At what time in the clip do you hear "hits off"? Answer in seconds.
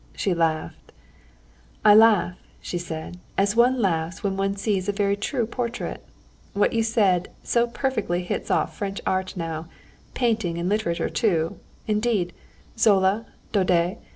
8.23-8.75